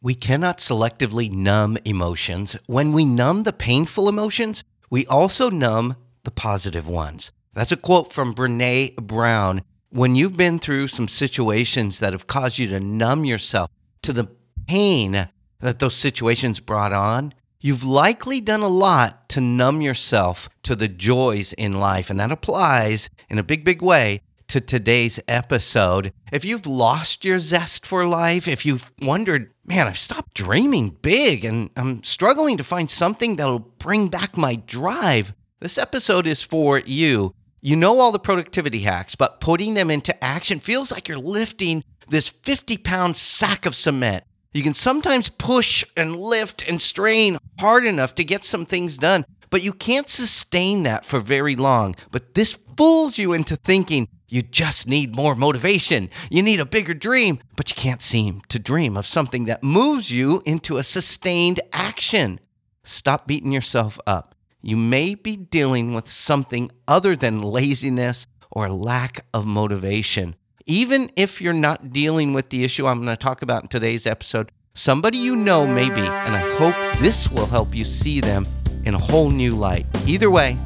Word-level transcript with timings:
We 0.00 0.14
cannot 0.14 0.58
selectively 0.58 1.28
numb 1.28 1.76
emotions. 1.84 2.56
When 2.66 2.92
we 2.92 3.04
numb 3.04 3.42
the 3.42 3.52
painful 3.52 4.08
emotions, 4.08 4.62
we 4.90 5.04
also 5.06 5.50
numb 5.50 5.96
the 6.22 6.30
positive 6.30 6.86
ones. 6.86 7.32
That's 7.52 7.72
a 7.72 7.76
quote 7.76 8.12
from 8.12 8.32
Brene 8.32 8.94
Brown. 8.94 9.62
When 9.90 10.14
you've 10.14 10.36
been 10.36 10.60
through 10.60 10.86
some 10.86 11.08
situations 11.08 11.98
that 11.98 12.12
have 12.12 12.28
caused 12.28 12.58
you 12.58 12.68
to 12.68 12.78
numb 12.78 13.24
yourself 13.24 13.70
to 14.02 14.12
the 14.12 14.30
pain 14.68 15.28
that 15.58 15.80
those 15.80 15.96
situations 15.96 16.60
brought 16.60 16.92
on, 16.92 17.34
you've 17.60 17.82
likely 17.82 18.40
done 18.40 18.60
a 18.60 18.68
lot 18.68 19.28
to 19.30 19.40
numb 19.40 19.80
yourself 19.80 20.48
to 20.62 20.76
the 20.76 20.86
joys 20.86 21.52
in 21.54 21.72
life. 21.72 22.08
And 22.08 22.20
that 22.20 22.30
applies 22.30 23.10
in 23.28 23.40
a 23.40 23.42
big, 23.42 23.64
big 23.64 23.82
way 23.82 24.20
to 24.48 24.60
today's 24.60 25.20
episode. 25.28 26.12
If 26.32 26.44
you've 26.44 26.66
lost 26.66 27.24
your 27.24 27.38
zest 27.38 27.86
for 27.86 28.06
life, 28.06 28.48
if 28.48 28.64
you've 28.64 28.90
wondered, 29.02 29.52
man, 29.64 29.86
I've 29.86 29.98
stopped 29.98 30.34
dreaming 30.34 30.96
big 31.02 31.44
and 31.44 31.70
I'm 31.76 32.02
struggling 32.02 32.56
to 32.56 32.64
find 32.64 32.90
something 32.90 33.36
that'll 33.36 33.58
bring 33.58 34.08
back 34.08 34.36
my 34.36 34.56
drive, 34.56 35.34
this 35.60 35.76
episode 35.76 36.26
is 36.26 36.42
for 36.42 36.78
you. 36.78 37.34
You 37.60 37.76
know 37.76 38.00
all 38.00 38.12
the 38.12 38.18
productivity 38.18 38.80
hacks, 38.80 39.14
but 39.14 39.40
putting 39.40 39.74
them 39.74 39.90
into 39.90 40.24
action 40.24 40.60
feels 40.60 40.90
like 40.90 41.08
you're 41.08 41.18
lifting 41.18 41.84
this 42.08 42.30
50 42.30 42.78
pound 42.78 43.16
sack 43.16 43.66
of 43.66 43.74
cement. 43.74 44.24
You 44.54 44.62
can 44.62 44.74
sometimes 44.74 45.28
push 45.28 45.84
and 45.96 46.16
lift 46.16 46.66
and 46.68 46.80
strain 46.80 47.36
hard 47.60 47.84
enough 47.84 48.14
to 48.14 48.24
get 48.24 48.44
some 48.44 48.64
things 48.64 48.96
done, 48.96 49.26
but 49.50 49.62
you 49.62 49.74
can't 49.74 50.08
sustain 50.08 50.84
that 50.84 51.04
for 51.04 51.20
very 51.20 51.54
long. 51.54 51.96
But 52.10 52.34
this 52.34 52.58
fools 52.76 53.18
you 53.18 53.34
into 53.34 53.56
thinking 53.56 54.08
you 54.28 54.42
just 54.42 54.86
need 54.86 55.16
more 55.16 55.34
motivation. 55.34 56.10
You 56.30 56.42
need 56.42 56.60
a 56.60 56.66
bigger 56.66 56.94
dream, 56.94 57.40
but 57.56 57.70
you 57.70 57.76
can't 57.76 58.02
seem 58.02 58.42
to 58.48 58.58
dream 58.58 58.96
of 58.96 59.06
something 59.06 59.46
that 59.46 59.64
moves 59.64 60.10
you 60.10 60.42
into 60.44 60.76
a 60.76 60.82
sustained 60.82 61.60
action. 61.72 62.38
Stop 62.82 63.26
beating 63.26 63.52
yourself 63.52 63.98
up. 64.06 64.34
You 64.60 64.76
may 64.76 65.14
be 65.14 65.36
dealing 65.36 65.94
with 65.94 66.08
something 66.08 66.70
other 66.86 67.16
than 67.16 67.42
laziness 67.42 68.26
or 68.50 68.68
lack 68.68 69.24
of 69.32 69.46
motivation. 69.46 70.36
Even 70.66 71.10
if 71.16 71.40
you're 71.40 71.54
not 71.54 71.92
dealing 71.92 72.34
with 72.34 72.50
the 72.50 72.64
issue 72.64 72.86
I'm 72.86 72.98
going 72.98 73.08
to 73.08 73.16
talk 73.16 73.40
about 73.40 73.62
in 73.62 73.68
today's 73.68 74.06
episode, 74.06 74.52
somebody 74.74 75.16
you 75.16 75.36
know 75.36 75.66
may 75.66 75.88
be, 75.88 76.00
and 76.00 76.36
I 76.36 76.50
hope 76.56 76.74
this 77.00 77.30
will 77.30 77.46
help 77.46 77.74
you 77.74 77.84
see 77.84 78.20
them 78.20 78.46
in 78.84 78.94
a 78.94 78.98
whole 78.98 79.30
new 79.30 79.52
light. 79.52 79.86
Either 80.06 80.30
way, 80.30 80.58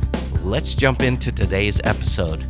let's 0.43 0.75
jump 0.75 1.03
into 1.03 1.31
today's 1.31 1.81
episode. 1.85 2.45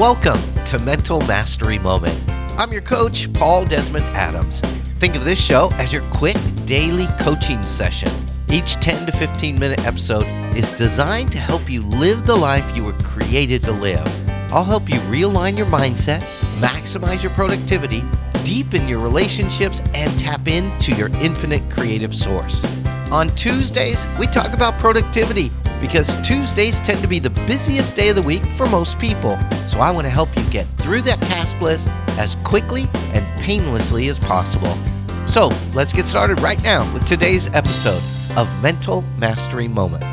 Welcome 0.00 0.40
to 0.64 0.78
Mental 0.78 1.20
Mastery 1.26 1.78
Moment. 1.78 2.18
I'm 2.58 2.72
your 2.72 2.80
coach, 2.80 3.30
Paul 3.34 3.66
Desmond 3.66 4.06
Adams. 4.16 4.62
Think 4.98 5.14
of 5.14 5.26
this 5.26 5.38
show 5.38 5.68
as 5.74 5.92
your 5.92 6.00
quick 6.04 6.38
daily 6.64 7.06
coaching 7.20 7.62
session. 7.66 8.10
Each 8.48 8.76
10 8.76 9.04
to 9.04 9.12
15 9.12 9.60
minute 9.60 9.84
episode 9.84 10.24
is 10.56 10.72
designed 10.72 11.30
to 11.32 11.38
help 11.38 11.68
you 11.68 11.82
live 11.82 12.24
the 12.24 12.34
life 12.34 12.74
you 12.74 12.82
were 12.82 12.94
created 12.94 13.62
to 13.64 13.72
live. 13.72 14.06
I'll 14.50 14.64
help 14.64 14.88
you 14.88 14.98
realign 15.00 15.54
your 15.54 15.66
mindset, 15.66 16.20
maximize 16.60 17.22
your 17.22 17.32
productivity, 17.32 18.02
deepen 18.42 18.88
your 18.88 19.00
relationships, 19.00 19.82
and 19.94 20.18
tap 20.18 20.48
into 20.48 20.94
your 20.94 21.08
infinite 21.20 21.70
creative 21.70 22.14
source. 22.14 22.64
On 23.12 23.28
Tuesdays, 23.28 24.06
we 24.18 24.26
talk 24.26 24.54
about 24.54 24.78
productivity 24.78 25.50
because 25.80 26.16
Tuesdays 26.26 26.80
tend 26.80 27.00
to 27.02 27.08
be 27.08 27.18
the 27.18 27.30
busiest 27.30 27.96
day 27.96 28.10
of 28.10 28.16
the 28.16 28.22
week 28.22 28.44
for 28.44 28.66
most 28.66 28.98
people. 28.98 29.38
So 29.66 29.80
I 29.80 29.90
want 29.90 30.06
to 30.06 30.10
help 30.10 30.28
you 30.36 30.44
get 30.50 30.66
through 30.78 31.02
that 31.02 31.18
task 31.20 31.60
list 31.60 31.88
as 32.18 32.36
quickly 32.44 32.88
and 33.12 33.24
painlessly 33.40 34.08
as 34.08 34.18
possible. 34.18 34.76
So 35.26 35.48
let's 35.74 35.92
get 35.92 36.06
started 36.06 36.40
right 36.40 36.62
now 36.62 36.92
with 36.92 37.06
today's 37.06 37.48
episode 37.48 38.02
of 38.36 38.62
Mental 38.62 39.02
Mastery 39.18 39.68
Moment. 39.68 40.04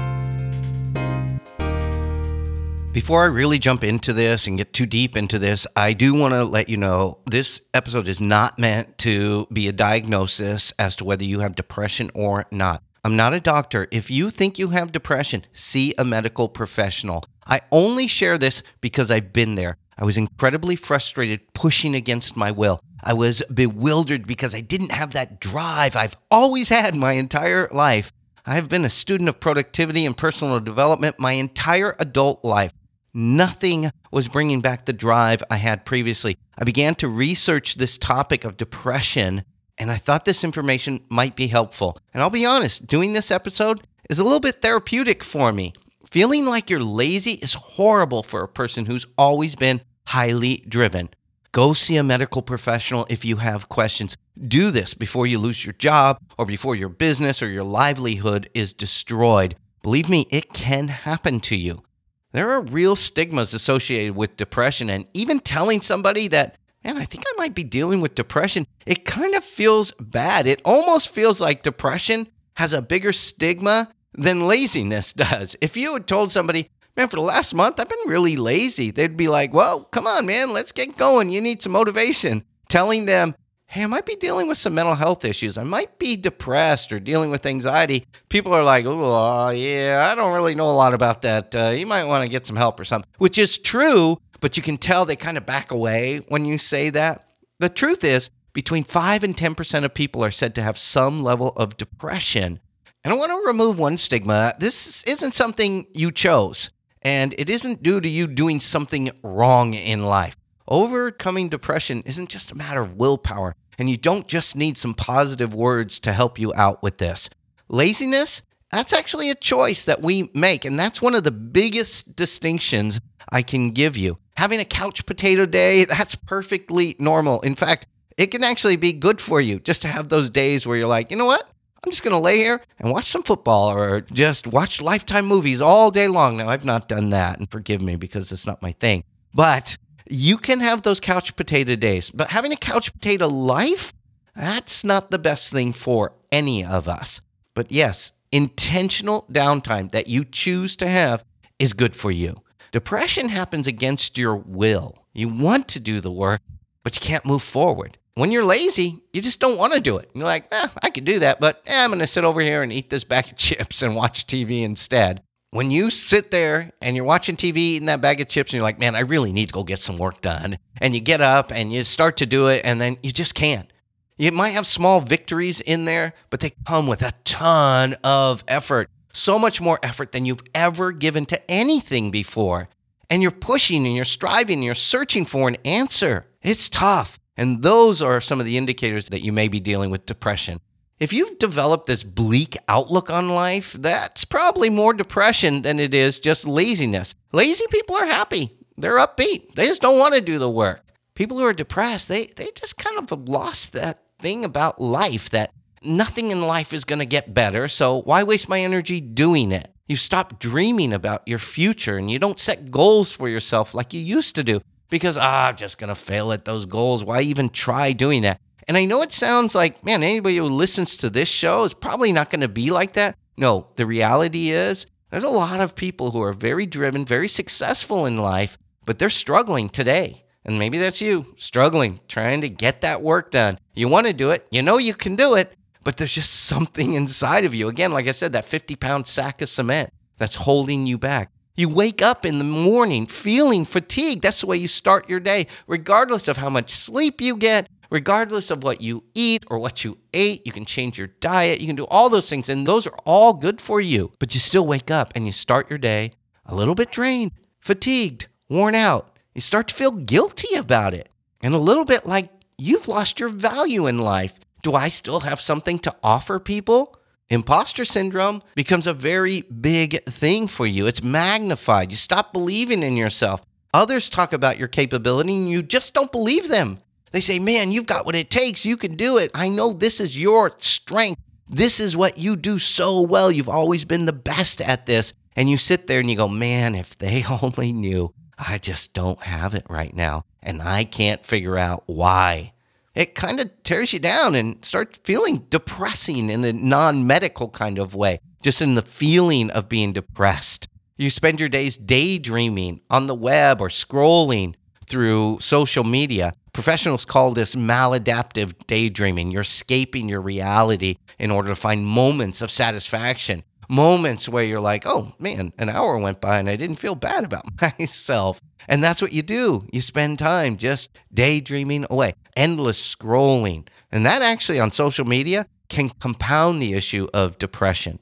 Before 2.93 3.21
I 3.21 3.27
really 3.27 3.59
jump 3.59 3.83
into 3.83 4.11
this 4.11 4.47
and 4.47 4.57
get 4.57 4.73
too 4.73 4.87
deep 4.87 5.15
into 5.15 5.37
this, 5.37 5.67
I 5.75 5.93
do 5.93 6.15
want 6.15 6.33
to 6.33 6.43
let 6.43 6.67
you 6.67 6.77
know 6.77 7.19
this 7.27 7.61
episode 7.73 8.07
is 8.07 8.19
not 8.19 8.57
meant 8.57 8.97
to 8.99 9.45
be 9.53 9.67
a 9.67 9.71
diagnosis 9.71 10.73
as 10.79 10.95
to 10.95 11.05
whether 11.05 11.23
you 11.23 11.41
have 11.41 11.55
depression 11.55 12.09
or 12.15 12.47
not. 12.51 12.81
I'm 13.07 13.15
not 13.15 13.33
a 13.33 13.39
doctor. 13.39 13.87
If 13.89 14.11
you 14.11 14.29
think 14.29 14.59
you 14.59 14.71
have 14.71 14.91
depression, 14.91 15.45
see 15.53 15.93
a 15.97 16.03
medical 16.03 16.49
professional. 16.49 17.23
I 17.45 17.61
only 17.71 18.05
share 18.05 18.37
this 18.37 18.63
because 18.81 19.11
I've 19.11 19.31
been 19.31 19.55
there. 19.55 19.77
I 19.97 20.03
was 20.03 20.17
incredibly 20.17 20.75
frustrated, 20.75 21.53
pushing 21.53 21.95
against 21.95 22.35
my 22.35 22.51
will. 22.51 22.81
I 23.01 23.13
was 23.13 23.41
bewildered 23.43 24.27
because 24.27 24.53
I 24.53 24.59
didn't 24.59 24.91
have 24.91 25.13
that 25.13 25.39
drive 25.39 25.95
I've 25.95 26.17
always 26.29 26.67
had 26.67 26.95
my 26.95 27.13
entire 27.13 27.69
life. 27.71 28.11
I've 28.45 28.67
been 28.67 28.83
a 28.83 28.89
student 28.89 29.29
of 29.29 29.39
productivity 29.39 30.05
and 30.05 30.17
personal 30.17 30.59
development 30.59 31.17
my 31.17 31.31
entire 31.31 31.95
adult 31.99 32.43
life. 32.43 32.73
Nothing 33.13 33.89
was 34.11 34.27
bringing 34.27 34.59
back 34.59 34.85
the 34.85 34.91
drive 34.91 35.41
I 35.49 35.55
had 35.55 35.85
previously. 35.85 36.35
I 36.57 36.65
began 36.65 36.93
to 36.95 37.07
research 37.07 37.75
this 37.75 37.97
topic 37.97 38.43
of 38.43 38.57
depression 38.57 39.45
and 39.77 39.91
I 39.91 39.97
thought 39.97 40.25
this 40.25 40.43
information 40.43 41.01
might 41.09 41.35
be 41.35 41.47
helpful. 41.47 41.97
And 42.13 42.21
I'll 42.21 42.29
be 42.29 42.45
honest, 42.45 42.87
doing 42.87 43.13
this 43.13 43.31
episode 43.31 43.85
is 44.09 44.19
a 44.19 44.23
little 44.23 44.39
bit 44.39 44.61
therapeutic 44.61 45.23
for 45.23 45.51
me. 45.51 45.73
Feeling 46.09 46.45
like 46.45 46.69
you're 46.69 46.79
lazy 46.79 47.33
is 47.33 47.53
horrible 47.53 48.23
for 48.23 48.41
a 48.41 48.47
person 48.47 48.85
who's 48.85 49.05
always 49.17 49.55
been 49.55 49.81
highly 50.07 50.63
driven. 50.67 51.09
Go 51.51 51.73
see 51.73 51.97
a 51.97 52.03
medical 52.03 52.41
professional 52.41 53.05
if 53.09 53.25
you 53.25 53.37
have 53.37 53.69
questions. 53.69 54.15
Do 54.47 54.71
this 54.71 54.93
before 54.93 55.27
you 55.27 55.39
lose 55.39 55.65
your 55.65 55.73
job 55.73 56.19
or 56.37 56.45
before 56.45 56.75
your 56.75 56.89
business 56.89 57.41
or 57.41 57.47
your 57.47 57.63
livelihood 57.63 58.49
is 58.53 58.73
destroyed. 58.73 59.55
Believe 59.81 60.09
me, 60.09 60.27
it 60.29 60.53
can 60.53 60.87
happen 60.89 61.39
to 61.41 61.55
you. 61.55 61.83
There 62.31 62.51
are 62.51 62.61
real 62.61 62.95
stigmas 62.95 63.53
associated 63.53 64.15
with 64.15 64.37
depression, 64.37 64.89
and 64.89 65.05
even 65.13 65.39
telling 65.39 65.81
somebody 65.81 66.27
that 66.27 66.57
man, 66.83 66.97
I 66.97 67.05
think 67.05 67.23
I 67.27 67.33
might 67.37 67.55
be 67.55 67.63
dealing 67.63 68.01
with 68.01 68.15
depression. 68.15 68.67
It 68.85 69.05
kind 69.05 69.35
of 69.35 69.43
feels 69.43 69.91
bad. 69.99 70.47
It 70.47 70.61
almost 70.63 71.09
feels 71.09 71.41
like 71.41 71.63
depression 71.63 72.27
has 72.55 72.73
a 72.73 72.81
bigger 72.81 73.11
stigma 73.11 73.89
than 74.13 74.47
laziness 74.47 75.13
does. 75.13 75.55
If 75.61 75.77
you 75.77 75.93
had 75.93 76.07
told 76.07 76.31
somebody, 76.31 76.69
man, 76.95 77.07
for 77.07 77.17
the 77.17 77.21
last 77.21 77.53
month, 77.53 77.79
I've 77.79 77.89
been 77.89 77.99
really 78.07 78.35
lazy, 78.35 78.91
they'd 78.91 79.17
be 79.17 79.27
like, 79.27 79.53
well, 79.53 79.83
come 79.83 80.07
on, 80.07 80.25
man, 80.25 80.51
let's 80.51 80.71
get 80.71 80.97
going. 80.97 81.29
You 81.29 81.41
need 81.41 81.61
some 81.61 81.71
motivation. 81.73 82.43
Telling 82.69 83.05
them, 83.05 83.33
hey, 83.67 83.83
I 83.83 83.87
might 83.87 84.05
be 84.05 84.15
dealing 84.15 84.47
with 84.47 84.57
some 84.57 84.73
mental 84.73 84.95
health 84.95 85.23
issues. 85.25 85.57
I 85.57 85.63
might 85.63 85.99
be 85.99 86.15
depressed 86.15 86.91
or 86.91 86.99
dealing 86.99 87.29
with 87.29 87.45
anxiety. 87.45 88.05
People 88.29 88.53
are 88.53 88.63
like, 88.63 88.85
oh, 88.85 89.49
yeah, 89.49 90.09
I 90.11 90.15
don't 90.15 90.33
really 90.33 90.55
know 90.55 90.71
a 90.71 90.73
lot 90.73 90.93
about 90.93 91.21
that. 91.21 91.55
Uh, 91.55 91.69
you 91.69 91.85
might 91.85 92.05
want 92.05 92.25
to 92.25 92.31
get 92.31 92.45
some 92.45 92.55
help 92.55 92.79
or 92.79 92.85
something, 92.85 93.09
which 93.17 93.37
is 93.37 93.57
true 93.57 94.19
but 94.39 94.57
you 94.57 94.63
can 94.63 94.77
tell 94.77 95.05
they 95.05 95.15
kind 95.15 95.37
of 95.37 95.45
back 95.45 95.71
away 95.71 96.19
when 96.27 96.45
you 96.45 96.57
say 96.57 96.89
that. 96.91 97.27
The 97.59 97.69
truth 97.69 98.03
is, 98.03 98.29
between 98.53 98.83
5 98.83 99.23
and 99.23 99.35
10% 99.35 99.85
of 99.85 99.93
people 99.93 100.23
are 100.23 100.31
said 100.31 100.55
to 100.55 100.63
have 100.63 100.77
some 100.77 101.19
level 101.19 101.49
of 101.49 101.77
depression. 101.77 102.59
And 103.03 103.13
I 103.13 103.15
want 103.15 103.31
to 103.31 103.47
remove 103.47 103.77
one 103.77 103.97
stigma. 103.97 104.53
This 104.59 105.03
isn't 105.03 105.35
something 105.35 105.85
you 105.93 106.11
chose, 106.11 106.71
and 107.01 107.35
it 107.37 107.49
isn't 107.49 107.83
due 107.83 108.01
to 108.01 108.09
you 108.09 108.27
doing 108.27 108.59
something 108.59 109.11
wrong 109.23 109.73
in 109.73 110.05
life. 110.05 110.35
Overcoming 110.67 111.49
depression 111.49 112.03
isn't 112.05 112.29
just 112.29 112.51
a 112.51 112.55
matter 112.55 112.81
of 112.81 112.95
willpower, 112.95 113.55
and 113.77 113.89
you 113.89 113.97
don't 113.97 114.27
just 114.27 114.55
need 114.55 114.77
some 114.77 114.93
positive 114.93 115.53
words 115.53 115.99
to 116.01 116.11
help 116.11 116.39
you 116.39 116.53
out 116.55 116.81
with 116.83 116.97
this. 116.97 117.29
Laziness, 117.69 118.41
that's 118.71 118.91
actually 118.91 119.29
a 119.29 119.35
choice 119.35 119.85
that 119.85 120.01
we 120.01 120.29
make, 120.33 120.65
and 120.65 120.79
that's 120.79 121.01
one 121.01 121.15
of 121.15 121.23
the 121.23 121.31
biggest 121.31 122.15
distinctions 122.15 122.99
I 123.29 123.41
can 123.43 123.69
give 123.69 123.95
you 123.95 124.17
having 124.37 124.59
a 124.59 124.65
couch 124.65 125.05
potato 125.05 125.45
day, 125.45 125.83
that's 125.85 126.15
perfectly 126.15 126.95
normal. 126.99 127.41
In 127.41 127.55
fact, 127.55 127.87
it 128.17 128.27
can 128.27 128.43
actually 128.43 128.75
be 128.75 128.93
good 128.93 129.19
for 129.19 129.41
you 129.41 129.59
just 129.59 129.81
to 129.81 129.87
have 129.87 130.09
those 130.09 130.29
days 130.29 130.65
where 130.65 130.77
you're 130.77 130.87
like, 130.87 131.11
you 131.11 131.17
know 131.17 131.25
what? 131.25 131.49
I'm 131.83 131.91
just 131.91 132.03
going 132.03 132.13
to 132.13 132.19
lay 132.19 132.37
here 132.37 132.61
and 132.79 132.91
watch 132.91 133.05
some 133.05 133.23
football 133.23 133.69
or 133.71 134.01
just 134.01 134.47
watch 134.47 134.81
Lifetime 134.81 135.25
movies 135.25 135.61
all 135.61 135.91
day 135.91 136.07
long. 136.07 136.37
Now, 136.37 136.49
I've 136.49 136.65
not 136.65 136.87
done 136.87 137.11
that, 137.11 137.39
and 137.39 137.49
forgive 137.49 137.81
me 137.81 137.95
because 137.95 138.31
it's 138.31 138.47
not 138.47 138.61
my 138.61 138.71
thing. 138.71 139.03
But 139.33 139.77
you 140.09 140.37
can 140.37 140.59
have 140.59 140.81
those 140.81 140.99
couch 140.99 141.35
potato 141.35 141.75
days. 141.75 142.09
But 142.09 142.29
having 142.29 142.51
a 142.51 142.57
couch 142.57 142.93
potato 142.93 143.27
life, 143.27 143.93
that's 144.35 144.83
not 144.83 145.11
the 145.11 145.19
best 145.19 145.51
thing 145.51 145.73
for 145.73 146.13
any 146.31 146.65
of 146.65 146.87
us. 146.87 147.21
But 147.53 147.71
yes, 147.71 148.11
intentional 148.31 149.25
downtime 149.31 149.91
that 149.91 150.07
you 150.07 150.23
choose 150.23 150.75
to 150.77 150.87
have 150.87 151.23
is 151.59 151.73
good 151.73 151.95
for 151.95 152.11
you. 152.11 152.41
Depression 152.71 153.29
happens 153.29 153.67
against 153.67 154.17
your 154.17 154.35
will. 154.35 155.05
You 155.13 155.29
want 155.29 155.67
to 155.69 155.79
do 155.79 156.01
the 156.01 156.11
work, 156.11 156.41
but 156.83 156.95
you 156.95 157.01
can't 157.01 157.25
move 157.25 157.41
forward. 157.41 157.97
When 158.13 158.31
you're 158.31 158.45
lazy, 158.45 159.03
you 159.13 159.21
just 159.21 159.39
don't 159.39 159.57
want 159.57 159.73
to 159.73 159.79
do 159.79 159.97
it. 159.97 160.09
You're 160.13 160.25
like, 160.25 160.47
eh, 160.51 160.67
I 160.81 160.89
could 160.89 161.05
do 161.05 161.19
that, 161.19 161.39
but 161.39 161.61
eh, 161.67 161.83
I'm 161.83 161.91
going 161.91 161.99
to 161.99 162.07
sit 162.07 162.23
over 162.23 162.41
here 162.41 162.63
and 162.63 162.73
eat 162.73 162.89
this 162.89 163.03
bag 163.03 163.27
of 163.27 163.35
chips 163.37 163.81
and 163.83 163.95
watch 163.95 164.25
TV 164.25 164.63
instead. 164.63 165.21
When 165.51 165.71
you 165.71 165.89
sit 165.89 166.31
there 166.31 166.71
and 166.81 166.95
you're 166.95 167.05
watching 167.05 167.35
TV 167.35 167.57
eating 167.57 167.85
that 167.85 168.01
bag 168.01 168.19
of 168.19 168.27
chips 168.27 168.51
and 168.51 168.57
you're 168.57 168.63
like, 168.63 168.79
man, 168.79 168.95
I 168.95 169.01
really 169.01 169.31
need 169.31 169.47
to 169.47 169.53
go 169.53 169.63
get 169.63 169.79
some 169.79 169.97
work 169.97 170.21
done. 170.21 170.57
And 170.81 170.93
you 170.93 170.99
get 170.99 171.21
up 171.21 171.51
and 171.51 171.71
you 171.71 171.83
start 171.83 172.17
to 172.17 172.25
do 172.25 172.47
it 172.47 172.61
and 172.65 172.81
then 172.81 172.97
you 173.01 173.11
just 173.11 173.33
can't. 173.33 173.71
You 174.17 174.31
might 174.31 174.49
have 174.49 174.65
small 174.65 174.99
victories 174.99 175.61
in 175.61 175.85
there, 175.85 176.13
but 176.29 176.39
they 176.39 176.51
come 176.65 176.87
with 176.87 177.03
a 177.03 177.11
ton 177.23 177.95
of 178.03 178.43
effort. 178.47 178.89
So 179.17 179.39
much 179.39 179.59
more 179.59 179.79
effort 179.81 180.11
than 180.11 180.25
you've 180.25 180.43
ever 180.53 180.91
given 180.91 181.25
to 181.25 181.51
anything 181.51 182.11
before. 182.11 182.69
And 183.09 183.21
you're 183.21 183.31
pushing 183.31 183.85
and 183.87 183.95
you're 183.95 184.05
striving 184.05 184.59
and 184.59 184.63
you're 184.63 184.75
searching 184.75 185.25
for 185.25 185.47
an 185.47 185.57
answer. 185.65 186.27
It's 186.43 186.69
tough. 186.69 187.19
And 187.35 187.63
those 187.63 188.01
are 188.01 188.21
some 188.21 188.39
of 188.39 188.45
the 188.45 188.57
indicators 188.57 189.09
that 189.09 189.23
you 189.23 189.31
may 189.31 189.47
be 189.47 189.59
dealing 189.59 189.89
with 189.89 190.05
depression. 190.05 190.59
If 190.99 191.13
you've 191.13 191.39
developed 191.39 191.87
this 191.87 192.03
bleak 192.03 192.57
outlook 192.67 193.09
on 193.09 193.29
life, 193.29 193.73
that's 193.73 194.23
probably 194.23 194.69
more 194.69 194.93
depression 194.93 195.63
than 195.63 195.79
it 195.79 195.93
is 195.93 196.19
just 196.19 196.47
laziness. 196.47 197.15
Lazy 197.31 197.65
people 197.69 197.95
are 197.95 198.05
happy. 198.07 198.57
They're 198.77 198.97
upbeat. 198.97 199.55
They 199.55 199.67
just 199.67 199.81
don't 199.81 199.99
want 199.99 200.13
to 200.13 200.21
do 200.21 200.39
the 200.39 200.49
work. 200.49 200.83
People 201.15 201.37
who 201.37 201.45
are 201.45 201.53
depressed, 201.53 202.07
they 202.07 202.27
they 202.35 202.51
just 202.55 202.77
kind 202.77 202.97
of 202.97 203.27
lost 203.27 203.73
that 203.73 204.03
thing 204.19 204.45
about 204.45 204.81
life 204.81 205.31
that 205.31 205.53
nothing 205.87 206.31
in 206.31 206.41
life 206.41 206.73
is 206.73 206.85
going 206.85 206.99
to 206.99 207.05
get 207.05 207.33
better, 207.33 207.67
so 207.67 208.01
why 208.01 208.23
waste 208.23 208.49
my 208.49 208.61
energy 208.61 209.01
doing 209.01 209.51
it? 209.51 209.73
You 209.87 209.95
stop 209.95 210.39
dreaming 210.39 210.93
about 210.93 211.25
your 211.25 211.39
future 211.39 211.97
and 211.97 212.11
you 212.11 212.19
don't 212.19 212.39
set 212.39 212.71
goals 212.71 213.11
for 213.11 213.29
yourself 213.29 213.73
like 213.73 213.93
you 213.93 214.01
used 214.01 214.35
to 214.35 214.43
do 214.43 214.61
because 214.89 215.17
ah, 215.17 215.47
I'm 215.47 215.55
just 215.55 215.77
going 215.77 215.89
to 215.89 215.95
fail 215.95 216.31
at 216.31 216.45
those 216.45 216.65
goals. 216.65 217.03
Why 217.03 217.21
even 217.21 217.49
try 217.49 217.93
doing 217.93 218.23
that? 218.23 218.39
And 218.67 218.75
I 218.75 218.85
know 218.85 219.01
it 219.01 219.13
sounds 219.13 219.55
like, 219.55 219.85
man, 219.85 220.03
anybody 220.03 220.37
who 220.37 220.45
listens 220.45 220.97
to 220.97 221.09
this 221.09 221.29
show 221.29 221.63
is 221.63 221.73
probably 221.73 222.11
not 222.11 222.29
going 222.29 222.41
to 222.41 222.49
be 222.49 222.69
like 222.69 222.93
that. 222.93 223.15
No, 223.37 223.67
the 223.77 223.85
reality 223.85 224.49
is 224.49 224.85
there's 225.09 225.23
a 225.23 225.29
lot 225.29 225.61
of 225.61 225.75
people 225.75 226.11
who 226.11 226.21
are 226.21 226.33
very 226.33 226.65
driven, 226.65 227.05
very 227.05 227.29
successful 227.29 228.05
in 228.05 228.17
life, 228.17 228.57
but 228.85 228.99
they're 228.99 229.09
struggling 229.09 229.69
today. 229.69 230.25
And 230.43 230.59
maybe 230.59 230.77
that's 230.77 231.01
you, 231.01 231.33
struggling, 231.37 231.99
trying 232.07 232.41
to 232.41 232.49
get 232.49 232.81
that 232.81 233.01
work 233.01 233.31
done. 233.31 233.59
You 233.73 233.87
want 233.87 234.07
to 234.07 234.13
do 234.13 234.31
it, 234.31 234.47
you 234.49 234.61
know 234.61 234.77
you 234.77 234.93
can 234.93 235.15
do 235.15 235.35
it, 235.35 235.53
but 235.87 235.95
there's 235.95 236.13
just 236.13 236.33
something 236.33 236.91
inside 236.91 237.45
of 237.45 237.55
you. 237.55 237.69
Again, 237.69 237.93
like 237.93 238.09
I 238.09 238.11
said, 238.11 238.33
that 238.33 238.43
50 238.43 238.75
pound 238.75 239.07
sack 239.07 239.41
of 239.41 239.47
cement 239.47 239.89
that's 240.17 240.35
holding 240.35 240.85
you 240.85 240.97
back. 240.97 241.31
You 241.55 241.69
wake 241.69 242.01
up 242.01 242.25
in 242.25 242.39
the 242.39 242.43
morning 242.43 243.07
feeling 243.07 243.63
fatigued. 243.63 244.21
That's 244.21 244.41
the 244.41 244.47
way 244.47 244.57
you 244.57 244.67
start 244.67 245.09
your 245.09 245.21
day, 245.21 245.47
regardless 245.65 246.27
of 246.27 246.35
how 246.35 246.49
much 246.49 246.71
sleep 246.71 247.21
you 247.21 247.37
get, 247.37 247.69
regardless 247.89 248.51
of 248.51 248.63
what 248.63 248.81
you 248.81 249.05
eat 249.13 249.45
or 249.49 249.59
what 249.59 249.85
you 249.85 249.97
ate. 250.13 250.45
You 250.45 250.51
can 250.51 250.65
change 250.65 250.97
your 250.97 251.07
diet. 251.07 251.61
You 251.61 251.67
can 251.67 251.77
do 251.77 251.85
all 251.85 252.09
those 252.09 252.29
things, 252.29 252.49
and 252.49 252.67
those 252.67 252.85
are 252.85 252.97
all 253.05 253.33
good 253.33 253.61
for 253.61 253.79
you. 253.79 254.11
But 254.19 254.33
you 254.33 254.41
still 254.41 254.67
wake 254.67 254.91
up 254.91 255.13
and 255.15 255.25
you 255.25 255.31
start 255.31 255.69
your 255.69 255.79
day 255.79 256.11
a 256.45 256.53
little 256.53 256.75
bit 256.75 256.91
drained, 256.91 257.31
fatigued, 257.61 258.27
worn 258.49 258.75
out. 258.75 259.17
You 259.33 259.39
start 259.39 259.69
to 259.69 259.75
feel 259.75 259.91
guilty 259.91 260.53
about 260.55 260.93
it 260.93 261.07
and 261.41 261.53
a 261.55 261.59
little 261.59 261.85
bit 261.85 262.05
like 262.05 262.29
you've 262.57 262.89
lost 262.89 263.21
your 263.21 263.29
value 263.29 263.87
in 263.87 263.97
life. 263.99 264.37
Do 264.61 264.73
I 264.73 264.89
still 264.89 265.21
have 265.21 265.39
something 265.39 265.79
to 265.79 265.95
offer 266.03 266.39
people? 266.39 266.97
Imposter 267.29 267.83
syndrome 267.83 268.41
becomes 268.55 268.87
a 268.87 268.93
very 268.93 269.41
big 269.41 270.03
thing 270.05 270.47
for 270.47 270.65
you. 270.65 270.87
It's 270.87 271.03
magnified. 271.03 271.91
You 271.91 271.97
stop 271.97 272.31
believing 272.31 272.83
in 272.83 272.95
yourself. 272.95 273.41
Others 273.73 274.09
talk 274.09 274.31
about 274.31 274.57
your 274.57 274.69
capability 274.69 275.35
and 275.35 275.49
you 275.49 275.61
just 275.61 275.93
don't 275.93 276.11
believe 276.11 276.47
them. 276.47 276.77
They 277.11 277.19
say, 277.19 277.37
Man, 277.37 277.71
you've 277.71 277.85
got 277.85 278.05
what 278.05 278.15
it 278.15 278.29
takes. 278.29 278.65
You 278.65 278.77
can 278.77 278.95
do 278.95 279.17
it. 279.17 279.31
I 279.33 279.49
know 279.49 279.73
this 279.73 279.99
is 279.99 280.19
your 280.19 280.53
strength. 280.57 281.21
This 281.49 281.79
is 281.79 281.95
what 281.95 282.17
you 282.17 282.35
do 282.35 282.59
so 282.59 283.01
well. 283.01 283.31
You've 283.31 283.49
always 283.49 283.85
been 283.85 284.05
the 284.05 284.13
best 284.13 284.61
at 284.61 284.85
this. 284.85 285.13
And 285.35 285.49
you 285.49 285.57
sit 285.57 285.87
there 285.87 285.99
and 285.99 286.09
you 286.09 286.15
go, 286.15 286.27
Man, 286.27 286.75
if 286.75 286.97
they 286.97 287.23
only 287.41 287.73
knew, 287.73 288.13
I 288.37 288.57
just 288.57 288.93
don't 288.93 289.21
have 289.21 289.53
it 289.53 289.65
right 289.69 289.93
now. 289.93 290.23
And 290.41 290.61
I 290.61 290.85
can't 290.85 291.25
figure 291.25 291.57
out 291.57 291.83
why. 291.87 292.53
It 292.97 293.13
kind 293.13 293.39
of 293.39 293.51
tears 293.61 293.93
you 293.93 293.99
down 293.99 294.33
and 294.33 294.65
starts 294.65 294.99
feeling 295.03 295.45
depressing 295.51 296.31
in 296.31 296.43
a 296.43 296.51
non 296.51 297.05
medical 297.05 297.47
kind 297.47 297.77
of 297.77 297.93
way, 297.93 298.19
just 298.41 298.59
in 298.59 298.73
the 298.73 298.81
feeling 298.81 299.51
of 299.51 299.69
being 299.69 299.93
depressed. 299.93 300.67
You 300.97 301.11
spend 301.11 301.39
your 301.39 301.47
days 301.47 301.77
daydreaming 301.77 302.81
on 302.89 303.05
the 303.05 303.13
web 303.13 303.61
or 303.61 303.67
scrolling 303.67 304.55
through 304.87 305.37
social 305.41 305.83
media. 305.83 306.33
Professionals 306.53 307.05
call 307.05 307.33
this 307.33 307.53
maladaptive 307.53 308.55
daydreaming. 308.65 309.29
You're 309.29 309.41
escaping 309.41 310.09
your 310.09 310.21
reality 310.21 310.95
in 311.19 311.29
order 311.29 311.49
to 311.49 311.55
find 311.55 311.85
moments 311.85 312.41
of 312.41 312.49
satisfaction, 312.49 313.43
moments 313.69 314.27
where 314.27 314.43
you're 314.43 314.59
like, 314.59 314.87
oh 314.87 315.13
man, 315.19 315.53
an 315.59 315.69
hour 315.69 315.99
went 315.99 316.19
by 316.19 316.39
and 316.39 316.49
I 316.49 316.55
didn't 316.55 316.77
feel 316.77 316.95
bad 316.95 317.25
about 317.25 317.45
myself. 317.79 318.41
And 318.67 318.83
that's 318.83 319.01
what 319.01 319.13
you 319.13 319.21
do. 319.21 319.65
You 319.71 319.81
spend 319.81 320.19
time 320.19 320.57
just 320.57 320.91
daydreaming 321.13 321.85
away, 321.89 322.13
endless 322.35 322.95
scrolling. 322.95 323.67
And 323.91 324.05
that 324.05 324.21
actually 324.21 324.59
on 324.59 324.71
social 324.71 325.05
media 325.05 325.47
can 325.69 325.89
compound 325.89 326.61
the 326.61 326.73
issue 326.73 327.07
of 327.13 327.37
depression. 327.37 327.99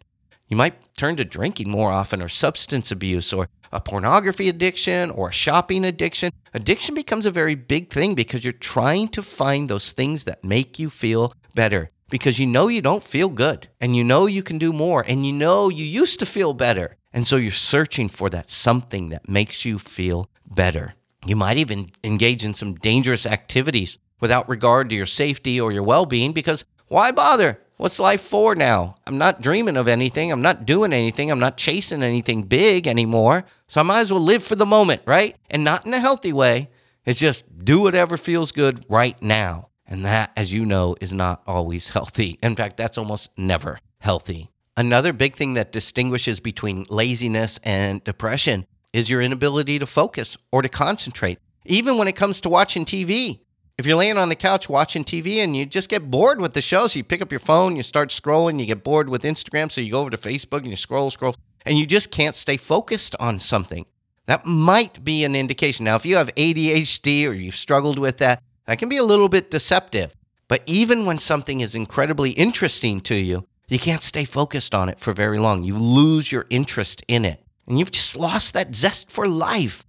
You 0.47 0.57
might 0.57 0.75
turn 0.95 1.15
to 1.17 1.25
drinking 1.25 1.69
more 1.69 1.91
often, 1.91 2.21
or 2.21 2.27
substance 2.27 2.91
abuse, 2.91 3.33
or 3.33 3.50
a 3.71 3.81
pornography 3.81 4.47
addiction, 4.47 5.09
or 5.09 5.29
a 5.29 5.33
shopping 5.33 5.83
addiction. 5.83 6.31
Addiction 6.53 6.94
becomes 6.94 7.25
a 7.25 7.31
very 7.31 7.56
big 7.56 7.91
thing 7.91 8.13
because 8.13 8.44
you're 8.44 8.53
trying 8.53 9.07
to 9.09 9.23
find 9.23 9.69
those 9.69 9.91
things 9.91 10.25
that 10.25 10.44
make 10.44 10.77
you 10.77 10.89
feel 10.89 11.33
better 11.56 11.89
because 12.09 12.38
you 12.38 12.45
know 12.45 12.68
you 12.68 12.81
don't 12.81 13.03
feel 13.03 13.29
good 13.29 13.68
and 13.81 13.95
you 13.95 14.03
know 14.03 14.27
you 14.27 14.44
can 14.44 14.57
do 14.57 14.71
more 14.71 15.03
and 15.07 15.25
you 15.25 15.33
know 15.33 15.69
you 15.69 15.83
used 15.83 16.19
to 16.19 16.25
feel 16.25 16.53
better. 16.53 16.97
And 17.11 17.25
so 17.25 17.38
you're 17.38 17.51
searching 17.51 18.09
for 18.09 18.29
that 18.29 18.50
something 18.50 19.09
that 19.09 19.27
makes 19.27 19.65
you 19.65 19.79
feel 19.79 20.29
better. 20.45 20.94
You 21.25 21.36
might 21.36 21.57
even 21.57 21.92
engage 22.03 22.45
in 22.45 22.53
some 22.53 22.75
dangerous 22.75 23.25
activities 23.25 23.97
without 24.21 24.47
regard 24.47 24.89
to 24.89 24.95
your 24.95 25.06
safety 25.06 25.59
or 25.59 25.71
your 25.71 25.83
well 25.83 26.06
being 26.06 26.33
because 26.33 26.63
why 26.88 27.12
bother? 27.12 27.59
What's 27.77 28.00
life 28.00 28.21
for 28.21 28.56
now? 28.56 28.95
I'm 29.06 29.18
not 29.18 29.42
dreaming 29.42 29.75
of 29.75 29.88
anything. 29.88 30.31
I'm 30.31 30.42
not 30.42 30.65
doing 30.65 30.94
anything. 30.94 31.30
I'm 31.30 31.39
not 31.39 31.57
chasing 31.57 32.03
anything 32.03 32.44
big 32.44 32.88
anymore. 32.88 33.44
So 33.68 33.81
I 33.81 33.83
might 33.83 34.01
as 34.01 34.13
well 34.13 34.21
live 34.21 34.44
for 34.44 34.56
the 34.56 34.65
moment, 34.65 35.01
right? 35.06 35.36
And 35.50 35.63
not 35.63 35.86
in 35.86 35.94
a 35.94 36.00
healthy 36.00 36.31
way. 36.31 36.69
It's 37.06 37.19
just 37.19 37.44
do 37.65 37.81
whatever 37.81 38.15
feels 38.15 38.53
good 38.53 38.86
right 38.88 39.21
now. 39.21 39.69
And 39.86 40.06
that, 40.06 40.31
as 40.38 40.53
you 40.53 40.65
know, 40.65 40.95
is 41.01 41.13
not 41.13 41.44
always 41.45 41.89
healthy. 41.95 42.39
In 42.42 42.56
fact, 42.56 42.77
that's 42.77 42.97
almost 42.97 43.31
never 43.38 43.80
healthy. 44.00 44.51
Another 44.77 45.12
big 45.12 45.36
thing 45.36 45.53
that 45.53 45.71
distinguishes 45.71 46.39
between 46.39 46.86
laziness 46.89 47.59
and 47.63 48.03
depression 48.03 48.65
is 48.95 49.09
your 49.09 49.21
inability 49.21 49.77
to 49.77 49.86
focus 49.86 50.38
or 50.53 50.62
to 50.62 50.69
concentrate, 50.69 51.38
even 51.65 51.97
when 51.97 52.07
it 52.07 52.15
comes 52.15 52.39
to 52.39 52.47
watching 52.47 52.86
TV. 52.86 53.42
If 53.77 53.86
you're 53.86 53.97
laying 53.97 54.18
on 54.18 54.30
the 54.30 54.38
couch 54.38 54.69
watching 54.69 55.03
TV 55.03 55.44
and 55.44 55.53
you 55.53 55.65
just 55.65 55.89
get 55.89 56.09
bored 56.09 56.39
with 56.39 56.53
the 56.53 56.62
show, 56.62 56.88
so 56.88 57.00
you 57.00 57.03
pick 57.03 57.21
up 57.21 57.30
your 57.30 57.39
phone, 57.39 57.75
you 57.75 57.83
start 57.83 58.07
scrolling, 58.07 58.57
you 58.57 58.65
get 58.65 58.86
bored 58.86 59.09
with 59.09 59.24
Instagram, 59.24 59.69
so 59.69 59.81
you 59.81 59.92
go 59.92 59.99
over 59.99 60.11
to 60.11 60.18
Facebook 60.18 60.59
and 60.59 60.69
you 60.69 60.78
scroll, 60.78 61.11
scroll, 61.11 61.35
and 61.66 61.78
you 61.78 61.85
just 61.85 62.09
can't 62.09 62.37
stay 62.37 62.56
focused 62.56 63.18
on 63.19 63.42
something. 63.42 63.85
That 64.28 64.45
might 64.45 65.04
be 65.04 65.25
an 65.25 65.35
indication. 65.35 65.83
Now, 65.83 65.97
if 65.97 66.06
you 66.06 66.16
have 66.16 66.33
ADHD 66.35 67.28
or 67.28 67.33
you've 67.33 67.57
struggled 67.57 67.99
with 67.99 68.19
that, 68.19 68.42
that 68.66 68.80
can 68.80 68.87
be 68.87 68.97
a 68.97 69.04
little 69.04 69.28
bit 69.28 69.52
deceptive. 69.52 70.16
But 70.47 70.64
even 70.66 71.06
when 71.06 71.19
something 71.19 71.59
is 71.59 71.75
incredibly 71.75 72.31
interesting 72.31 73.02
to 73.02 73.16
you, 73.16 73.45
you 73.68 73.78
can't 73.78 74.02
stay 74.02 74.23
focused 74.23 74.73
on 74.73 74.87
it 74.87 75.02
for 75.02 75.11
very 75.11 75.37
long. 75.37 75.66
You 75.66 75.78
lose 75.78 76.31
your 76.31 76.45
interest 76.49 77.04
in 77.09 77.25
it 77.25 77.42
and 77.68 77.80
you've 77.80 77.92
just 77.92 78.16
lost 78.16 78.54
that 78.54 78.76
zest 78.76 79.10
for 79.10 79.28
life. 79.28 79.86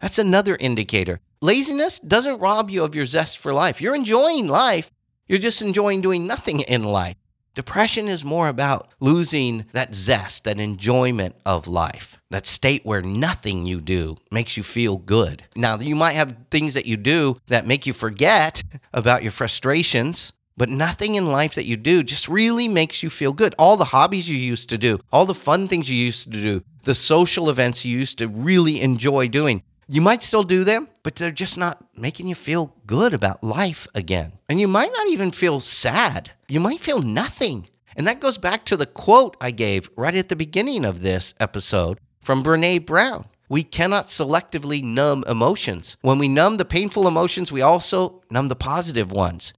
That's 0.00 0.18
another 0.18 0.56
indicator. 0.58 1.20
Laziness 1.40 1.98
doesn't 1.98 2.40
rob 2.40 2.70
you 2.70 2.84
of 2.84 2.94
your 2.94 3.06
zest 3.06 3.38
for 3.38 3.52
life. 3.52 3.80
You're 3.80 3.94
enjoying 3.94 4.48
life, 4.48 4.90
you're 5.26 5.38
just 5.38 5.62
enjoying 5.62 6.00
doing 6.00 6.26
nothing 6.26 6.60
in 6.60 6.84
life. 6.84 7.16
Depression 7.54 8.06
is 8.06 8.24
more 8.24 8.48
about 8.48 8.92
losing 9.00 9.64
that 9.72 9.92
zest, 9.92 10.44
that 10.44 10.60
enjoyment 10.60 11.34
of 11.44 11.66
life, 11.66 12.16
that 12.30 12.46
state 12.46 12.86
where 12.86 13.02
nothing 13.02 13.66
you 13.66 13.80
do 13.80 14.16
makes 14.30 14.56
you 14.56 14.62
feel 14.62 14.96
good. 14.96 15.42
Now, 15.56 15.76
you 15.76 15.96
might 15.96 16.12
have 16.12 16.36
things 16.52 16.74
that 16.74 16.86
you 16.86 16.96
do 16.96 17.38
that 17.48 17.66
make 17.66 17.84
you 17.84 17.92
forget 17.92 18.62
about 18.92 19.24
your 19.24 19.32
frustrations 19.32 20.32
but 20.58 20.68
nothing 20.68 21.14
in 21.14 21.30
life 21.30 21.54
that 21.54 21.64
you 21.64 21.76
do 21.76 22.02
just 22.02 22.28
really 22.28 22.68
makes 22.68 23.02
you 23.02 23.08
feel 23.08 23.32
good. 23.32 23.54
All 23.58 23.76
the 23.76 23.86
hobbies 23.86 24.28
you 24.28 24.36
used 24.36 24.68
to 24.70 24.76
do, 24.76 24.98
all 25.12 25.24
the 25.24 25.34
fun 25.34 25.68
things 25.68 25.88
you 25.88 25.96
used 25.96 26.24
to 26.32 26.42
do, 26.42 26.64
the 26.82 26.94
social 26.94 27.48
events 27.48 27.84
you 27.84 27.96
used 27.96 28.18
to 28.18 28.28
really 28.28 28.80
enjoy 28.80 29.28
doing, 29.28 29.62
you 29.88 30.02
might 30.02 30.22
still 30.22 30.42
do 30.42 30.64
them, 30.64 30.88
but 31.02 31.16
they're 31.16 31.30
just 31.30 31.56
not 31.56 31.82
making 31.96 32.28
you 32.28 32.34
feel 32.34 32.74
good 32.86 33.14
about 33.14 33.42
life 33.42 33.88
again. 33.94 34.32
And 34.48 34.60
you 34.60 34.68
might 34.68 34.92
not 34.92 35.08
even 35.08 35.30
feel 35.30 35.60
sad. 35.60 36.32
You 36.48 36.60
might 36.60 36.80
feel 36.80 37.00
nothing. 37.00 37.70
And 37.96 38.06
that 38.06 38.20
goes 38.20 38.36
back 38.36 38.64
to 38.66 38.76
the 38.76 38.84
quote 38.84 39.36
I 39.40 39.50
gave 39.50 39.88
right 39.96 40.14
at 40.14 40.28
the 40.28 40.36
beginning 40.36 40.84
of 40.84 41.00
this 41.00 41.34
episode 41.40 42.00
from 42.20 42.42
Brene 42.42 42.84
Brown. 42.84 43.26
We 43.48 43.62
cannot 43.62 44.08
selectively 44.08 44.82
numb 44.82 45.24
emotions. 45.26 45.96
When 46.02 46.18
we 46.18 46.28
numb 46.28 46.58
the 46.58 46.66
painful 46.66 47.08
emotions, 47.08 47.50
we 47.50 47.62
also 47.62 48.22
numb 48.30 48.48
the 48.48 48.56
positive 48.56 49.10
ones. 49.10 49.54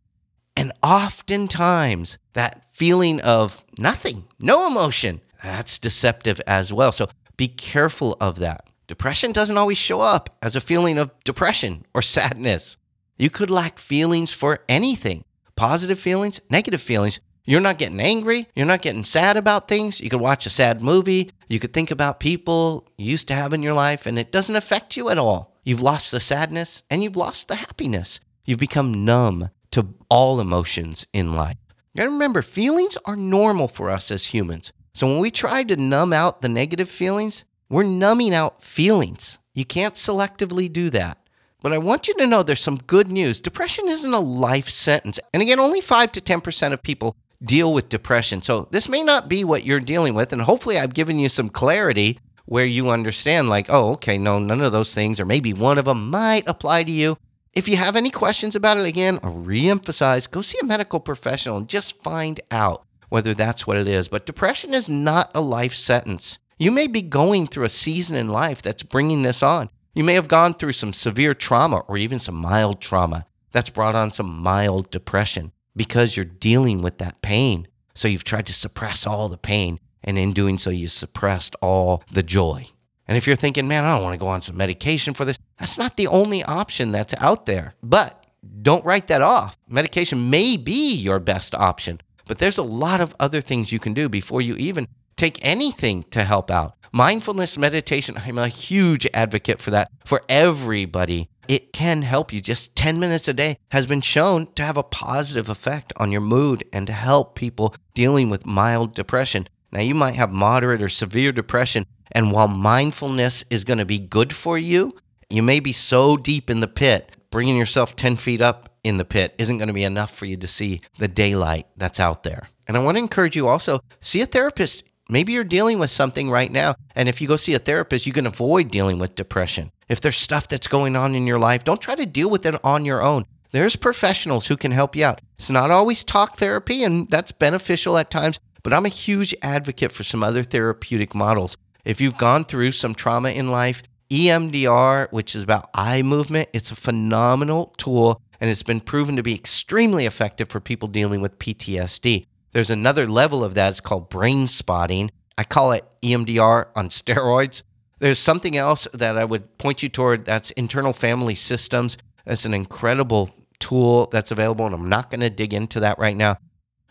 And 0.61 0.73
oftentimes, 0.83 2.19
that 2.35 2.67
feeling 2.71 3.19
of 3.23 3.65
nothing, 3.79 4.25
no 4.39 4.67
emotion, 4.67 5.23
that's 5.43 5.79
deceptive 5.79 6.39
as 6.47 6.71
well. 6.71 6.93
So 6.93 7.09
be 7.39 7.49
careful 7.49 8.15
of 8.21 8.37
that. 8.41 8.67
Depression 8.87 9.33
doesn't 9.33 9.57
always 9.57 9.79
show 9.79 10.03
up 10.03 10.37
as 10.43 10.57
a 10.57 10.61
feeling 10.61 10.99
of 10.99 11.13
depression 11.25 11.87
or 11.95 12.03
sadness. 12.03 12.77
You 13.17 13.31
could 13.31 13.51
lack 13.51 13.79
feelings 13.79 14.33
for 14.33 14.59
anything. 14.69 15.25
positive 15.57 15.99
feelings, 15.99 16.41
negative 16.51 16.81
feelings. 16.81 17.21
You're 17.45 17.61
not 17.61 17.79
getting 17.79 18.01
angry. 18.01 18.47
You're 18.55 18.67
not 18.67 18.83
getting 18.83 19.05
sad 19.05 19.37
about 19.37 19.69
things. 19.69 20.01
You 20.01 20.09
could 20.09 20.21
watch 20.21 20.47
a 20.47 20.51
sad 20.51 20.81
movie. 20.81 21.31
You 21.49 21.59
could 21.59 21.73
think 21.73 21.91
about 21.91 22.21
people 22.21 22.87
you 22.99 23.11
used 23.11 23.29
to 23.29 23.35
have 23.35 23.53
in 23.53 23.63
your 23.63 23.75
life, 23.75 24.07
and 24.07 24.19
it 24.19 24.33
doesn't 24.33 24.57
affect 24.57 24.97
you 24.97 25.11
at 25.11 25.19
all. 25.19 25.57
You've 25.65 25.83
lost 25.83 26.13
the 26.13 26.21
sadness 26.21 26.83
and 26.91 27.03
you've 27.03 27.17
lost 27.17 27.49
the 27.49 27.57
happiness. 27.57 28.21
You've 28.47 28.59
become 28.59 29.05
numb 29.05 29.51
to 29.73 29.95
all 30.09 30.41
emotions 30.41 31.07
in 31.13 31.35
life. 31.35 31.57
Gotta 31.97 32.11
remember, 32.11 32.43
feelings 32.43 32.97
are 33.05 33.17
normal 33.17 33.69
for 33.69 33.91
us 33.91 34.11
as 34.11 34.27
humans. 34.27 34.73
So 34.95 35.07
when 35.07 35.19
we 35.19 35.31
try 35.31 35.63
to 35.65 35.77
numb 35.77 36.13
out 36.13 36.43
the 36.43 36.49
negative 36.49 36.89
feelings, 36.89 37.45
we're 37.69 37.85
numbing 37.85 38.35
out 38.35 38.63
feelings. 38.63 39.39
You 39.55 39.65
can't 39.65 39.95
selectively 39.95 40.73
do 40.73 40.91
that. 40.91 41.19
But 41.63 41.73
I 41.73 41.79
want 41.79 42.09
you 42.09 42.15
to 42.15 42.27
know 42.27 42.43
there's 42.43 42.61
some 42.61 42.79
good 42.79 43.11
news. 43.11 43.41
Depression 43.41 43.89
isn't 43.89 44.15
a 44.15 44.21
life 44.21 44.69
sentence. 44.69 45.21
And 45.33 45.43
again, 45.43 45.61
only 45.61 45.81
5 45.81 46.13
to 46.13 46.21
10% 46.21 46.73
of 46.73 46.83
people 46.83 47.17
deal 47.43 47.73
with 47.73 47.89
depression. 47.89 48.43
So 48.43 48.69
this 48.71 48.89
may 48.89 49.03
not 49.03 49.29
be 49.29 49.45
what 49.45 49.65
you're 49.65 49.81
dealing 49.81 50.15
with. 50.15 50.33
And 50.33 50.43
hopefully, 50.43 50.79
I've 50.79 50.95
given 50.95 51.19
you 51.19 51.29
some 51.29 51.49
clarity 51.49 52.19
where 52.47 52.65
you 52.65 52.91
understand, 52.91 53.49
like, 53.49 53.67
oh, 53.69 53.93
okay, 53.93 54.19
no, 54.19 54.39
none 54.39 54.61
of 54.61 54.73
those 54.73 54.95
things, 54.95 55.21
or 55.21 55.25
maybe 55.25 55.53
one 55.53 55.79
of 55.79 55.85
them 55.85 56.11
might 56.11 56.49
apply 56.49 56.83
to 56.85 56.91
you. 56.91 57.17
If 57.53 57.69
you 57.69 57.77
have 57.77 57.97
any 57.97 58.11
questions 58.11 58.55
about 58.55 58.77
it, 58.77 58.87
again, 58.87 59.19
I'll 59.25 59.35
reemphasize 59.35 60.31
go 60.31 60.41
see 60.41 60.59
a 60.63 60.67
medical 60.67 61.01
professional 61.01 61.57
and 61.57 61.69
just 61.69 62.01
find 62.01 62.41
out 62.53 62.85
whether 63.09 63.35
that's 63.35 63.67
what 63.67 63.77
it 63.77 63.89
is. 63.89 64.09
But 64.09 64.25
depression 64.25 64.73
is 64.73 64.89
not 64.89 65.33
a 65.35 65.41
life 65.41 65.75
sentence. 65.75 66.39
You 66.59 66.71
may 66.71 66.87
be 66.87 67.03
going 67.03 67.49
through 67.49 67.65
a 67.65 67.71
season 67.71 68.17
in 68.17 68.29
life 68.29 68.63
that's 68.63 68.85
bringing 68.85 69.23
this 69.23 69.43
on. 69.43 69.69
You 69.95 70.05
may 70.05 70.15
have 70.15 70.29
gone 70.29 70.55
through 70.55 70.73
some 70.73 70.93
severe 70.93 71.35
trauma 71.35 71.79
or 71.89 71.97
even 71.97 72.21
some 72.21 72.37
mild 72.37 72.81
trauma 72.81 73.27
that's 73.51 73.71
brought 73.71 73.97
on 73.97 74.13
some 74.13 74.41
mild 74.41 74.91
depression 74.93 75.51
because 75.75 76.17
you're 76.17 76.25
dealing 76.25 76.83
with 76.83 76.99
that 76.99 77.21
pain. 77.21 77.67
So 77.95 78.07
you've 78.07 78.23
tried 78.23 78.47
to 78.47 78.55
suppress 78.55 79.09
all 79.09 79.29
the 79.29 79.37
pain, 79.37 79.81
and 80.05 80.17
in 80.17 80.33
doing 80.33 80.57
so, 80.59 80.71
you 80.71 80.87
suppressed 80.87 81.57
all 81.61 82.05
the 82.13 82.23
joy. 82.23 82.69
And 83.11 83.17
if 83.17 83.27
you're 83.27 83.35
thinking, 83.35 83.67
man, 83.67 83.85
I 83.85 83.97
don't 83.97 84.05
want 84.05 84.15
to 84.15 84.25
go 84.25 84.29
on 84.29 84.41
some 84.41 84.57
medication 84.57 85.15
for 85.15 85.25
this, 85.25 85.37
that's 85.59 85.77
not 85.77 85.97
the 85.97 86.07
only 86.07 86.45
option 86.45 86.93
that's 86.93 87.13
out 87.19 87.45
there. 87.45 87.75
But 87.83 88.25
don't 88.63 88.85
write 88.85 89.09
that 89.09 89.21
off. 89.21 89.57
Medication 89.69 90.31
may 90.31 90.57
be 90.57 90.95
your 90.95 91.19
best 91.19 91.53
option, 91.53 92.01
but 92.27 92.39
there's 92.39 92.57
a 92.57 92.63
lot 92.63 93.01
of 93.01 93.17
other 93.19 93.41
things 93.41 93.73
you 93.73 93.81
can 93.81 93.95
do 93.95 94.09
before 94.09 94.41
you 94.41 94.55
even 94.55 94.87
take 95.17 95.45
anything 95.45 96.05
to 96.11 96.23
help 96.23 96.53
out. 96.53 96.77
Mindfulness 96.93 97.59
meditation, 97.59 98.17
I'm 98.17 98.39
a 98.39 98.47
huge 98.47 99.09
advocate 99.13 99.61
for 99.61 99.73
that 99.73 99.91
for 100.05 100.23
everybody. 100.29 101.29
It 101.49 101.73
can 101.73 102.03
help 102.03 102.33
you. 102.33 102.41
Just 102.41 102.77
10 102.77 103.01
minutes 103.01 103.27
a 103.27 103.33
day 103.33 103.59
has 103.73 103.89
been 103.89 104.03
shown 104.03 104.47
to 104.55 104.63
have 104.63 104.77
a 104.77 104.85
positive 104.85 105.49
effect 105.49 105.93
on 105.97 106.13
your 106.13 106.21
mood 106.21 106.63
and 106.73 106.87
to 106.87 106.93
help 106.93 107.35
people 107.35 107.75
dealing 107.93 108.31
with 108.31 108.47
mild 108.47 108.95
depression. 108.95 109.49
Now, 109.73 109.81
you 109.81 109.97
might 109.97 110.15
have 110.15 110.33
moderate 110.33 110.81
or 110.81 110.89
severe 110.89 111.33
depression, 111.33 111.87
and 112.13 112.33
while 112.33 112.49
mindfulness 112.49 113.45
is 113.51 113.65
going 113.65 113.79
to 113.79 113.85
be 113.85 113.99
good 113.99 114.33
for 114.33 114.59
you, 114.59 114.97
you 115.29 115.43
may 115.43 115.61
be 115.61 115.73
so 115.73 116.17
deep 116.17 116.51
in 116.51 116.61
the 116.61 116.67
pit, 116.67 117.17
bringing 117.31 117.57
yourself 117.57 117.95
10 117.97 118.17
feet 118.17 118.41
up 118.41 118.71
in 118.83 118.97
the 118.97 119.05
pit 119.05 119.35
isn't 119.39 119.59
going 119.59 119.69
to 119.69 119.75
be 119.75 119.85
enough 119.85 120.15
for 120.15 120.27
you 120.27 120.37
to 120.37 120.47
see 120.47 120.81
the 120.99 121.09
daylight 121.09 121.67
that's 121.77 122.01
out 122.01 122.23
there. 122.23 122.49
And 122.67 122.77
I 122.77 122.81
want 122.81 122.97
to 122.97 123.01
encourage 123.03 123.37
you 123.37 123.49
also 123.49 123.81
see 124.01 124.21
a 124.21 124.27
therapist. 124.27 124.85
Maybe 125.09 125.33
you're 125.33 125.45
dealing 125.45 125.79
with 125.79 125.91
something 125.91 126.31
right 126.31 126.51
now. 126.51 126.77
And 126.95 127.09
if 127.09 127.21
you 127.21 127.29
go 127.29 127.37
see 127.37 127.55
a 127.55 127.59
therapist, 127.59 128.07
you 128.07 128.13
can 128.13 128.27
avoid 128.27 128.71
dealing 128.71 128.99
with 128.99 129.17
depression. 129.17 129.73
If 129.89 130.01
there's 130.01 130.17
stuff 130.17 130.49
that's 130.49 130.69
going 130.69 130.97
on 130.97 131.15
in 131.15 131.27
your 131.27 131.39
life, 131.39 131.65
don't 131.65 131.81
try 131.81 131.97
to 131.97 132.07
deal 132.07 132.31
with 132.31 132.47
it 132.47 132.65
on 132.65 132.85
your 132.85 133.03
own. 133.03 133.27
There's 133.53 133.75
professionals 133.75 134.47
who 134.47 134.57
can 134.57 134.71
help 134.71 134.95
you 134.95 135.05
out. 135.05 135.21
It's 135.37 135.51
not 135.51 135.73
always 135.73 136.05
talk 136.05 136.37
therapy, 136.37 136.85
and 136.85 137.09
that's 137.09 137.33
beneficial 137.33 137.99
at 137.99 138.11
times, 138.11 138.39
but 138.63 138.73
I'm 138.73 138.87
a 138.87 138.91
huge 138.91 139.35
advocate 139.43 139.91
for 139.91 140.05
some 140.05 140.23
other 140.23 140.45
therapeutic 140.45 141.15
models. 141.15 141.57
If 141.85 142.01
you've 142.01 142.19
gone 142.19 142.45
through 142.45 142.73
some 142.73 142.95
trauma 142.95 143.31
in 143.31 143.51
life, 143.51 143.83
EMDR, 144.11 145.11
which 145.13 145.35
is 145.35 145.43
about 145.43 145.71
eye 145.73 146.03
movement, 146.03 146.49
it's 146.53 146.71
a 146.71 146.77
phenomenal 146.77 147.75
tool 147.77 148.21
and 148.41 148.51
it's 148.51 148.63
been 148.63 148.81
proven 148.81 149.17
to 149.17 149.23
be 149.23 149.35
extremely 149.35 150.07
effective 150.07 150.49
for 150.49 150.61
people 150.61 150.89
dealing 150.89 151.21
with 151.21 151.39
PTSD. 151.39 152.25
There's 152.53 152.71
another 152.71 153.07
level 153.07 153.45
of 153.45 153.55
that, 153.55 153.69
it's 153.69 153.81
called 153.81 154.09
brain 154.09 154.47
spotting. 154.47 155.11
I 155.39 155.45
call 155.45 155.73
it 155.73 155.85
EMDR 156.03 156.67
on 156.75 156.89
steroids. 156.91 157.63
There's 157.99 158.19
something 158.19 158.57
else 158.57 158.89
that 158.95 159.19
I 159.19 159.25
would 159.25 159.59
point 159.59 159.83
you 159.83 159.89
toward 159.89 160.25
that's 160.25 160.51
internal 160.53 160.93
family 160.93 161.35
systems. 161.35 161.99
That's 162.25 162.47
an 162.47 162.55
incredible 162.55 163.31
tool 163.59 164.09
that's 164.11 164.31
available, 164.31 164.65
and 164.65 164.75
I'm 164.75 164.89
not 164.89 165.11
going 165.11 165.21
to 165.21 165.31
dig 165.31 165.53
into 165.53 165.81
that 165.81 165.99
right 165.99 166.17
now. 166.17 166.37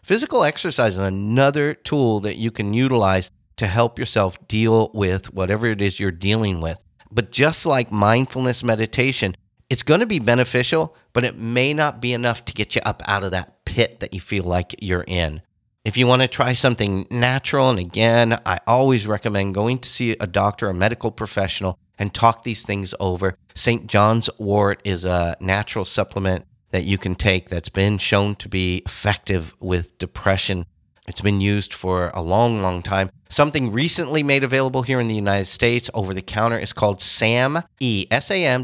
Physical 0.03 0.43
exercise 0.43 0.93
is 0.93 0.99
another 0.99 1.73
tool 1.73 2.19
that 2.21 2.37
you 2.37 2.51
can 2.51 2.73
utilize 2.73 3.31
to 3.59 3.67
help 3.67 3.99
yourself 3.99 4.37
deal 4.47 4.89
with 4.93 5.33
whatever 5.33 5.67
it 5.67 5.81
is 5.81 5.99
you're 5.99 6.11
dealing 6.11 6.59
with. 6.61 6.83
But 7.11 7.31
just 7.31 7.65
like 7.65 7.91
mindfulness 7.91 8.63
meditation, 8.63 9.35
it's 9.69 9.83
going 9.83 9.99
to 9.99 10.05
be 10.05 10.19
beneficial, 10.19 10.95
but 11.13 11.23
it 11.23 11.37
may 11.37 11.73
not 11.73 12.01
be 12.01 12.13
enough 12.13 12.43
to 12.45 12.53
get 12.53 12.75
you 12.75 12.81
up 12.85 13.03
out 13.05 13.23
of 13.23 13.31
that 13.31 13.65
pit 13.65 13.99
that 13.99 14.13
you 14.13 14.19
feel 14.19 14.43
like 14.43 14.75
you're 14.81 15.05
in. 15.07 15.41
If 15.85 15.97
you 15.97 16.07
want 16.07 16.21
to 16.21 16.27
try 16.27 16.53
something 16.53 17.07
natural, 17.09 17.69
and 17.69 17.79
again, 17.79 18.39
I 18.45 18.59
always 18.67 19.07
recommend 19.07 19.55
going 19.55 19.79
to 19.79 19.89
see 19.89 20.11
a 20.19 20.27
doctor, 20.27 20.69
a 20.69 20.73
medical 20.73 21.11
professional, 21.11 21.77
and 21.97 22.13
talk 22.13 22.43
these 22.43 22.63
things 22.63 22.93
over. 22.99 23.35
St. 23.55 23.87
John's 23.87 24.29
wort 24.37 24.81
is 24.83 25.05
a 25.05 25.37
natural 25.39 25.85
supplement 25.85 26.45
that 26.71 26.85
you 26.85 26.97
can 26.97 27.15
take 27.15 27.49
that's 27.49 27.69
been 27.69 27.97
shown 27.97 28.35
to 28.35 28.49
be 28.49 28.83
effective 28.85 29.55
with 29.59 29.97
depression. 29.97 30.65
It's 31.09 31.21
been 31.21 31.41
used 31.41 31.73
for 31.73 32.11
a 32.13 32.21
long, 32.21 32.61
long 32.61 32.83
time. 32.83 33.09
Something 33.29 33.71
recently 33.71 34.21
made 34.21 34.43
available 34.43 34.83
here 34.83 34.99
in 34.99 35.07
the 35.07 35.15
United 35.15 35.45
States 35.45 35.89
over 35.95 36.13
the 36.13 36.21
counter 36.21 36.59
is 36.59 36.71
called 36.71 37.01
SAM 37.01 37.63
E, 37.79 38.05
S 38.11 38.29
A 38.29 38.45
M 38.45 38.63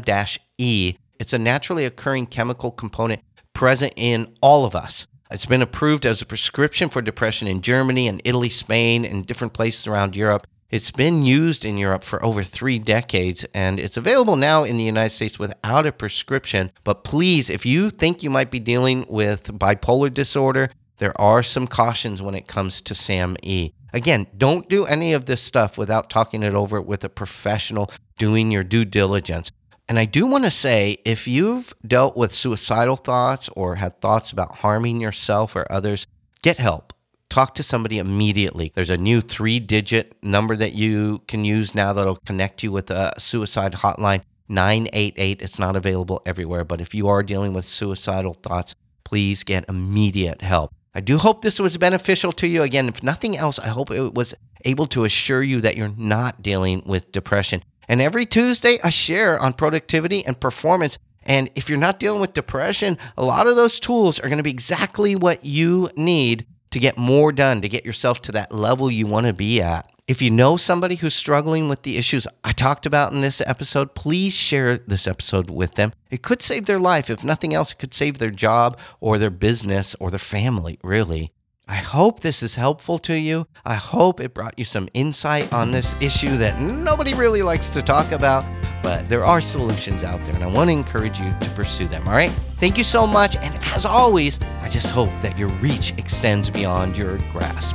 E. 0.56 0.94
It's 1.18 1.32
a 1.32 1.40
naturally 1.40 1.84
occurring 1.84 2.26
chemical 2.26 2.70
component 2.70 3.20
present 3.52 3.94
in 3.96 4.32
all 4.40 4.64
of 4.64 4.76
us. 4.76 5.08
It's 5.28 5.44
been 5.44 5.60
approved 5.60 6.06
as 6.06 6.22
a 6.22 6.26
prescription 6.26 6.88
for 6.88 7.02
depression 7.02 7.48
in 7.48 7.62
Germany 7.62 8.06
and 8.06 8.22
Italy, 8.24 8.48
Spain, 8.48 9.04
and 9.04 9.26
different 9.26 9.52
places 9.52 9.88
around 9.88 10.14
Europe. 10.14 10.46
It's 10.70 10.92
been 10.92 11.26
used 11.26 11.64
in 11.64 11.78
Europe 11.78 12.04
for 12.04 12.24
over 12.24 12.44
three 12.44 12.78
decades 12.78 13.44
and 13.54 13.80
it's 13.80 13.96
available 13.96 14.36
now 14.36 14.62
in 14.62 14.76
the 14.76 14.84
United 14.84 15.10
States 15.10 15.36
without 15.36 15.84
a 15.84 15.90
prescription. 15.90 16.70
But 16.84 17.02
please, 17.02 17.50
if 17.50 17.66
you 17.66 17.90
think 17.90 18.22
you 18.22 18.30
might 18.30 18.52
be 18.52 18.60
dealing 18.60 19.04
with 19.08 19.58
bipolar 19.58 20.14
disorder, 20.14 20.70
there 20.98 21.18
are 21.20 21.42
some 21.42 21.66
cautions 21.66 22.22
when 22.22 22.34
it 22.34 22.46
comes 22.46 22.80
to 22.82 22.94
SAM 22.94 23.36
E. 23.42 23.72
Again, 23.92 24.26
don't 24.36 24.68
do 24.68 24.84
any 24.84 25.12
of 25.12 25.24
this 25.24 25.42
stuff 25.42 25.78
without 25.78 26.10
talking 26.10 26.42
it 26.42 26.54
over 26.54 26.80
with 26.80 27.04
a 27.04 27.08
professional, 27.08 27.90
doing 28.18 28.50
your 28.50 28.64
due 28.64 28.84
diligence. 28.84 29.50
And 29.88 29.98
I 29.98 30.04
do 30.04 30.26
want 30.26 30.44
to 30.44 30.50
say 30.50 30.98
if 31.04 31.28
you've 31.28 31.72
dealt 31.86 32.16
with 32.16 32.32
suicidal 32.32 32.96
thoughts 32.96 33.48
or 33.50 33.76
had 33.76 34.00
thoughts 34.00 34.32
about 34.32 34.56
harming 34.56 35.00
yourself 35.00 35.54
or 35.54 35.70
others, 35.70 36.06
get 36.42 36.58
help 36.58 36.92
talk 37.28 37.54
to 37.54 37.62
somebody 37.62 37.98
immediately. 37.98 38.72
There's 38.74 38.90
a 38.90 38.96
new 38.96 39.20
three 39.20 39.60
digit 39.60 40.16
number 40.22 40.56
that 40.56 40.72
you 40.74 41.22
can 41.28 41.44
use 41.44 41.74
now 41.74 41.92
that'll 41.92 42.16
connect 42.24 42.62
you 42.62 42.72
with 42.72 42.90
a 42.90 43.12
suicide 43.18 43.72
hotline 43.74 44.22
988. 44.48 45.42
It's 45.42 45.58
not 45.58 45.76
available 45.76 46.22
everywhere, 46.24 46.64
but 46.64 46.80
if 46.80 46.94
you 46.94 47.08
are 47.08 47.22
dealing 47.22 47.52
with 47.52 47.64
suicidal 47.64 48.34
thoughts, 48.34 48.74
please 49.04 49.44
get 49.44 49.68
immediate 49.68 50.40
help. 50.40 50.72
I 50.96 51.00
do 51.00 51.18
hope 51.18 51.42
this 51.42 51.60
was 51.60 51.76
beneficial 51.76 52.32
to 52.32 52.46
you. 52.46 52.62
Again, 52.62 52.88
if 52.88 53.02
nothing 53.02 53.36
else, 53.36 53.58
I 53.58 53.68
hope 53.68 53.90
it 53.90 54.14
was 54.14 54.34
able 54.64 54.86
to 54.86 55.04
assure 55.04 55.42
you 55.42 55.60
that 55.60 55.76
you're 55.76 55.92
not 55.94 56.40
dealing 56.40 56.82
with 56.86 57.12
depression. 57.12 57.62
And 57.86 58.00
every 58.00 58.24
Tuesday, 58.24 58.78
I 58.82 58.88
share 58.88 59.38
on 59.38 59.52
productivity 59.52 60.24
and 60.24 60.40
performance. 60.40 60.96
And 61.22 61.50
if 61.54 61.68
you're 61.68 61.76
not 61.76 62.00
dealing 62.00 62.22
with 62.22 62.32
depression, 62.32 62.96
a 63.18 63.24
lot 63.26 63.46
of 63.46 63.56
those 63.56 63.78
tools 63.78 64.18
are 64.18 64.28
going 64.28 64.38
to 64.38 64.42
be 64.42 64.50
exactly 64.50 65.14
what 65.14 65.44
you 65.44 65.90
need 65.96 66.46
to 66.70 66.78
get 66.78 66.96
more 66.96 67.30
done, 67.30 67.60
to 67.60 67.68
get 67.68 67.84
yourself 67.84 68.22
to 68.22 68.32
that 68.32 68.50
level 68.50 68.90
you 68.90 69.06
want 69.06 69.26
to 69.26 69.34
be 69.34 69.60
at. 69.60 69.92
If 70.08 70.22
you 70.22 70.30
know 70.30 70.56
somebody 70.56 70.94
who's 70.94 71.16
struggling 71.16 71.68
with 71.68 71.82
the 71.82 71.96
issues 71.96 72.28
I 72.44 72.52
talked 72.52 72.86
about 72.86 73.12
in 73.12 73.22
this 73.22 73.40
episode, 73.40 73.96
please 73.96 74.34
share 74.34 74.78
this 74.78 75.08
episode 75.08 75.50
with 75.50 75.74
them. 75.74 75.92
It 76.12 76.22
could 76.22 76.42
save 76.42 76.66
their 76.66 76.78
life. 76.78 77.10
If 77.10 77.24
nothing 77.24 77.52
else, 77.52 77.72
it 77.72 77.78
could 77.78 77.92
save 77.92 78.18
their 78.18 78.30
job 78.30 78.78
or 79.00 79.18
their 79.18 79.30
business 79.30 79.96
or 79.98 80.10
their 80.10 80.20
family, 80.20 80.78
really. 80.84 81.32
I 81.66 81.74
hope 81.74 82.20
this 82.20 82.40
is 82.44 82.54
helpful 82.54 83.00
to 83.00 83.14
you. 83.14 83.48
I 83.64 83.74
hope 83.74 84.20
it 84.20 84.32
brought 84.32 84.56
you 84.56 84.64
some 84.64 84.88
insight 84.94 85.52
on 85.52 85.72
this 85.72 86.00
issue 86.00 86.36
that 86.36 86.60
nobody 86.60 87.12
really 87.12 87.42
likes 87.42 87.68
to 87.70 87.82
talk 87.82 88.12
about, 88.12 88.44
but 88.84 89.08
there 89.08 89.24
are 89.24 89.40
solutions 89.40 90.04
out 90.04 90.24
there, 90.24 90.36
and 90.36 90.44
I 90.44 90.46
want 90.46 90.68
to 90.68 90.72
encourage 90.72 91.18
you 91.18 91.34
to 91.40 91.50
pursue 91.56 91.88
them. 91.88 92.06
All 92.06 92.14
right? 92.14 92.30
Thank 92.60 92.78
you 92.78 92.84
so 92.84 93.08
much. 93.08 93.34
And 93.38 93.52
as 93.74 93.84
always, 93.84 94.38
I 94.62 94.68
just 94.68 94.90
hope 94.90 95.10
that 95.22 95.36
your 95.36 95.48
reach 95.54 95.98
extends 95.98 96.48
beyond 96.48 96.96
your 96.96 97.18
grasp. 97.32 97.74